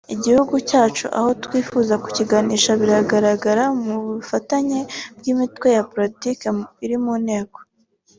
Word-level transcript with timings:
Igihugu 0.15 0.55
cyacu 0.69 1.03
n’aho 1.11 1.29
twifuza 1.43 1.93
kukiganisha 2.03 2.71
bigaragara 2.81 3.63
mu 3.83 3.95
bufatanye 4.05 4.79
bw’imitwe 5.17 5.67
ya 5.75 5.83
politiki 5.91 6.45
iri 6.85 6.97
mu 7.05 7.13
nteko 7.25 7.57